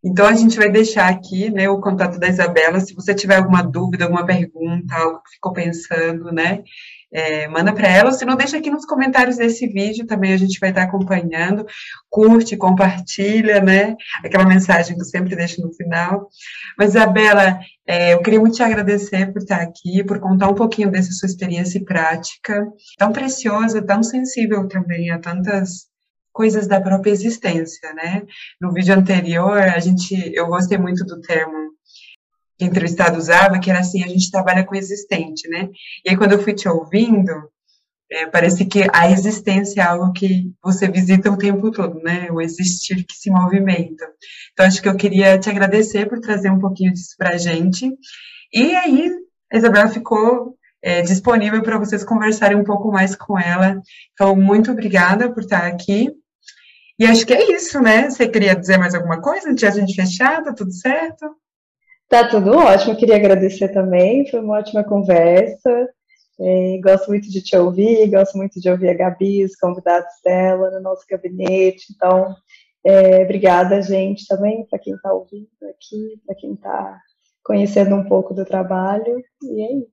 Então 0.03 0.25
a 0.25 0.33
gente 0.33 0.57
vai 0.57 0.69
deixar 0.71 1.09
aqui, 1.09 1.51
né, 1.51 1.69
o 1.69 1.79
contato 1.79 2.19
da 2.19 2.27
Isabela. 2.27 2.79
Se 2.79 2.93
você 2.95 3.13
tiver 3.13 3.35
alguma 3.35 3.61
dúvida, 3.61 4.05
alguma 4.05 4.25
pergunta, 4.25 4.95
algo 4.95 5.21
que 5.23 5.35
ficou 5.35 5.53
pensando, 5.53 6.31
né, 6.31 6.63
é, 7.13 7.47
manda 7.47 7.73
para 7.73 7.87
ela. 7.87 8.11
Se 8.13 8.25
não, 8.25 8.35
deixa 8.35 8.57
aqui 8.57 8.71
nos 8.71 8.85
comentários 8.85 9.37
desse 9.37 9.67
vídeo 9.67 10.07
também. 10.07 10.33
A 10.33 10.37
gente 10.37 10.59
vai 10.59 10.69
estar 10.69 10.83
acompanhando. 10.83 11.65
Curte, 12.09 12.57
compartilha, 12.57 13.61
né, 13.61 13.95
aquela 14.23 14.45
mensagem 14.45 14.95
que 14.95 15.01
eu 15.01 15.05
sempre 15.05 15.35
deixo 15.35 15.61
no 15.61 15.73
final. 15.73 16.27
Mas 16.77 16.91
Isabela, 16.91 17.59
é, 17.85 18.13
eu 18.13 18.21
queria 18.21 18.39
muito 18.39 18.55
te 18.55 18.63
agradecer 18.63 19.31
por 19.31 19.41
estar 19.41 19.61
aqui, 19.61 20.03
por 20.03 20.19
contar 20.19 20.49
um 20.49 20.55
pouquinho 20.55 20.89
dessa 20.89 21.11
sua 21.11 21.27
experiência 21.27 21.83
prática, 21.83 22.65
tão 22.97 23.11
preciosa, 23.11 23.85
tão 23.85 24.01
sensível 24.01 24.67
também 24.67 25.11
a 25.11 25.19
tantas 25.19 25.90
coisas 26.31 26.67
da 26.67 26.79
própria 26.79 27.11
existência, 27.11 27.93
né? 27.93 28.23
No 28.59 28.73
vídeo 28.73 28.95
anterior, 28.95 29.57
a 29.57 29.79
gente, 29.79 30.15
eu 30.33 30.47
gostei 30.47 30.77
muito 30.77 31.05
do 31.05 31.19
termo 31.21 31.71
que 32.57 32.65
o 32.65 32.67
entrevistado 32.67 33.17
usava, 33.17 33.59
que 33.59 33.69
era 33.69 33.79
assim, 33.79 34.03
a 34.03 34.07
gente 34.07 34.31
trabalha 34.31 34.63
com 34.63 34.75
o 34.75 34.77
existente, 34.77 35.49
né? 35.49 35.69
E 36.05 36.09
aí, 36.09 36.17
quando 36.17 36.33
eu 36.33 36.43
fui 36.43 36.53
te 36.53 36.69
ouvindo, 36.69 37.31
é, 38.11 38.25
parece 38.27 38.65
que 38.65 38.85
a 38.93 39.09
existência 39.09 39.81
é 39.81 39.85
algo 39.85 40.11
que 40.11 40.51
você 40.61 40.87
visita 40.87 41.31
o 41.31 41.37
tempo 41.37 41.71
todo, 41.71 41.99
né? 42.01 42.27
O 42.29 42.41
existir 42.41 43.03
que 43.05 43.15
se 43.15 43.31
movimenta. 43.31 44.05
Então, 44.51 44.65
acho 44.65 44.81
que 44.81 44.89
eu 44.89 44.95
queria 44.95 45.39
te 45.39 45.49
agradecer 45.49 46.07
por 46.07 46.19
trazer 46.19 46.51
um 46.51 46.59
pouquinho 46.59 46.93
disso 46.93 47.15
para 47.17 47.35
a 47.35 47.37
gente. 47.37 47.89
E 48.53 48.75
aí, 48.75 49.09
a 49.51 49.57
Isabela 49.57 49.87
ficou 49.87 50.57
é, 50.83 51.01
disponível 51.01 51.61
para 51.61 51.77
vocês 51.77 52.03
conversarem 52.03 52.57
um 52.57 52.63
pouco 52.63 52.91
mais 52.91 53.15
com 53.15 53.39
ela. 53.39 53.81
Então, 54.13 54.35
muito 54.35 54.71
obrigada 54.71 55.31
por 55.31 55.41
estar 55.43 55.65
aqui. 55.65 56.09
E 57.01 57.05
acho 57.07 57.25
que 57.25 57.33
é 57.33 57.51
isso, 57.51 57.81
né? 57.81 58.07
Você 58.07 58.29
queria 58.29 58.55
dizer 58.55 58.77
mais 58.77 58.93
alguma 58.93 59.19
coisa 59.19 59.49
antes 59.49 59.61
de 59.61 59.65
a 59.65 59.71
gente 59.71 59.95
fechar? 59.95 60.43
Tá 60.43 60.53
tudo 60.53 60.71
certo? 60.71 61.35
Tá 62.07 62.27
tudo 62.27 62.51
ótimo. 62.51 62.95
Queria 62.95 63.15
agradecer 63.15 63.69
também. 63.69 64.29
Foi 64.29 64.39
uma 64.39 64.59
ótima 64.59 64.83
conversa. 64.83 65.89
É, 66.39 66.79
gosto 66.79 67.07
muito 67.07 67.27
de 67.27 67.41
te 67.41 67.57
ouvir, 67.57 68.07
gosto 68.07 68.37
muito 68.37 68.61
de 68.61 68.69
ouvir 68.69 68.89
a 68.89 68.93
Gabi, 68.93 69.43
os 69.43 69.55
convidados 69.55 70.13
dela 70.23 70.69
no 70.69 70.79
nosso 70.79 71.03
gabinete. 71.09 71.87
Então, 71.91 72.35
é, 72.85 73.23
obrigada, 73.23 73.81
gente, 73.81 74.27
também, 74.27 74.63
para 74.69 74.77
quem 74.77 74.93
está 74.93 75.11
ouvindo 75.11 75.47
aqui, 75.71 76.21
para 76.23 76.35
quem 76.35 76.53
está 76.53 76.99
conhecendo 77.43 77.95
um 77.95 78.07
pouco 78.07 78.31
do 78.31 78.45
trabalho. 78.45 79.23
E 79.41 79.61
é 79.63 79.73
isso. 79.73 79.89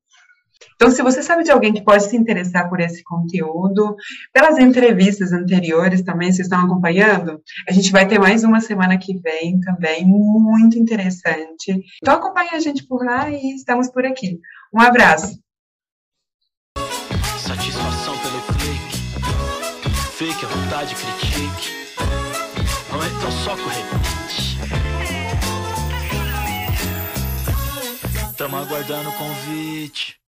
Então, 0.74 0.90
se 0.90 1.02
você 1.02 1.22
sabe 1.22 1.42
de 1.42 1.50
alguém 1.50 1.72
que 1.72 1.82
pode 1.82 2.04
se 2.04 2.16
interessar 2.16 2.68
por 2.68 2.80
esse 2.80 3.02
conteúdo, 3.02 3.96
pelas 4.32 4.58
entrevistas 4.58 5.32
anteriores 5.32 6.02
também, 6.02 6.32
vocês 6.32 6.46
estão 6.46 6.64
acompanhando? 6.64 7.40
A 7.68 7.72
gente 7.72 7.90
vai 7.92 8.06
ter 8.06 8.18
mais 8.18 8.44
uma 8.44 8.60
semana 8.60 8.98
que 8.98 9.18
vem 9.18 9.60
também, 9.60 10.04
muito 10.06 10.78
interessante. 10.78 11.80
Então, 12.02 12.14
acompanhe 12.14 12.50
a 12.52 12.60
gente 12.60 12.86
por 12.86 13.04
lá 13.04 13.30
e 13.30 13.54
estamos 13.54 13.90
por 13.90 14.04
aqui. 14.04 14.38
Um 14.74 14.80
abraço. 14.80 15.38
Satisfação 17.38 18.14
pelo 18.18 18.42
clique. 18.58 18.98
Fake, 20.12 20.44
a 20.44 20.48
vontade, 20.48 20.94
critique. 20.94 21.78
Não 22.90 23.02
é 23.02 23.08
tão 23.20 23.30
só 23.30 23.56
corrente. 23.56 24.58
Tamo 28.36 28.56
aguardando 28.56 29.08
o 29.08 29.12
convite. 29.14 30.18